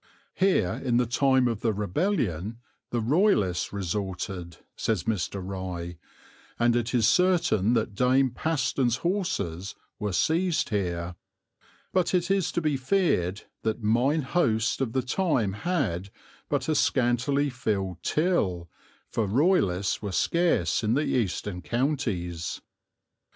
Here, 0.33 0.81
in 0.83 0.97
the 0.97 1.05
time 1.05 1.47
of 1.47 1.59
the 1.61 1.73
rebellion, 1.73 2.57
the 2.89 2.99
Royalists 2.99 3.71
resorted, 3.71 4.57
says 4.75 5.03
Mr. 5.03 5.39
Rye, 5.45 5.99
and 6.57 6.75
it 6.75 6.95
is 6.95 7.07
certain 7.07 7.75
that 7.75 7.93
Dame 7.93 8.31
Paston's 8.31 8.95
horses 9.05 9.75
were 9.99 10.11
seized 10.11 10.69
here; 10.69 11.13
but 11.93 12.15
it 12.15 12.31
is 12.31 12.51
to 12.53 12.61
be 12.61 12.77
feared 12.77 13.43
that 13.61 13.83
mine 13.83 14.23
host 14.23 14.81
of 14.81 14.93
the 14.93 15.03
time 15.03 15.53
had 15.53 16.09
but 16.49 16.67
a 16.67 16.73
scantily 16.73 17.51
filled 17.51 18.01
till, 18.01 18.71
for 19.11 19.27
Royalists 19.27 20.01
were 20.01 20.11
scarce 20.11 20.83
in 20.83 20.95
the 20.95 21.03
eastern 21.05 21.61
counties. 21.61 22.59